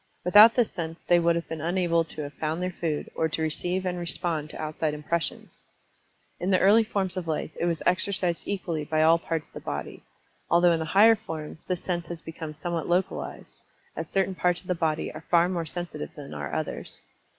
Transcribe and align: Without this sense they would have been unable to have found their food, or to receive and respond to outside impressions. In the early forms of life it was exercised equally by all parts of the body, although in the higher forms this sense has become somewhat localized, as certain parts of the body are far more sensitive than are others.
Without 0.25 0.55
this 0.55 0.71
sense 0.71 0.97
they 1.07 1.19
would 1.19 1.35
have 1.35 1.47
been 1.47 1.61
unable 1.61 2.03
to 2.03 2.23
have 2.23 2.33
found 2.33 2.59
their 2.59 2.71
food, 2.71 3.11
or 3.13 3.29
to 3.29 3.41
receive 3.43 3.85
and 3.85 3.99
respond 3.99 4.49
to 4.49 4.59
outside 4.59 4.95
impressions. 4.95 5.51
In 6.39 6.49
the 6.49 6.57
early 6.59 6.83
forms 6.83 7.17
of 7.17 7.27
life 7.27 7.51
it 7.55 7.65
was 7.65 7.83
exercised 7.85 8.47
equally 8.47 8.83
by 8.83 9.03
all 9.03 9.19
parts 9.19 9.45
of 9.45 9.53
the 9.53 9.59
body, 9.59 10.01
although 10.49 10.71
in 10.71 10.79
the 10.79 10.85
higher 10.97 11.15
forms 11.15 11.61
this 11.67 11.83
sense 11.83 12.07
has 12.07 12.19
become 12.23 12.55
somewhat 12.55 12.87
localized, 12.89 13.61
as 13.95 14.09
certain 14.09 14.33
parts 14.33 14.61
of 14.61 14.65
the 14.67 14.73
body 14.73 15.13
are 15.13 15.21
far 15.29 15.47
more 15.47 15.67
sensitive 15.67 16.09
than 16.15 16.33
are 16.33 16.51
others. 16.51 17.01